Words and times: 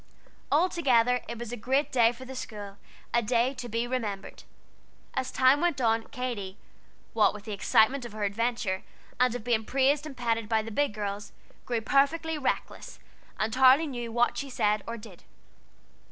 Altogether 0.51 1.21
it 1.27 1.37
was 1.37 1.51
a 1.51 1.55
great 1.55 1.91
day 1.91 2.11
for 2.11 2.25
the 2.25 2.33
school, 2.35 2.77
a 3.13 3.21
day 3.21 3.53
to 3.53 3.69
be 3.69 3.85
remembered. 3.85 4.41
As 5.13 5.29
time 5.29 5.61
went 5.61 5.79
on, 5.79 6.05
Katy, 6.07 6.57
what 7.13 7.35
with 7.35 7.43
the 7.45 7.51
excitement 7.51 8.03
of 8.03 8.11
her 8.11 8.23
adventure, 8.23 8.81
and 9.19 9.35
of 9.35 9.43
being 9.43 9.63
praised 9.63 10.07
and 10.07 10.17
petted 10.17 10.49
by 10.49 10.63
the 10.63 10.71
big 10.71 10.95
girls, 10.95 11.33
grew 11.67 11.81
perfectly 11.81 12.39
reckless, 12.39 12.97
and 13.37 13.53
hardly 13.53 13.85
knew 13.85 14.11
what 14.11 14.39
she 14.39 14.49
said 14.49 14.81
or 14.87 14.97
did. 14.97 15.21